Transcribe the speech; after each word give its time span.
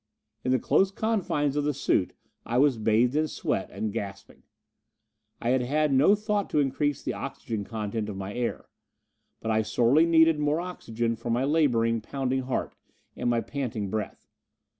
In 0.43 0.49
the 0.51 0.57
close 0.57 0.89
confines 0.89 1.55
of 1.55 1.63
the 1.63 1.75
suit 1.75 2.13
I 2.43 2.57
was 2.57 2.79
bathed 2.79 3.15
in 3.15 3.27
sweat, 3.27 3.69
and 3.71 3.93
gasping. 3.93 4.41
I 5.39 5.49
had 5.49 5.61
had 5.61 5.93
no 5.93 6.15
thought 6.15 6.49
to 6.49 6.59
increase 6.59 7.03
the 7.03 7.13
oxygen 7.13 7.63
content 7.63 8.09
of 8.09 8.17
my 8.17 8.33
air. 8.33 8.67
But 9.41 9.51
I 9.51 9.61
sorely 9.61 10.07
needed 10.07 10.39
more 10.39 10.59
oxygen 10.59 11.15
for 11.15 11.29
my 11.29 11.43
laboring, 11.43 12.01
pounding 12.01 12.41
heart 12.41 12.73
and 13.15 13.29
my 13.29 13.41
panting 13.41 13.91
breath. 13.91 14.27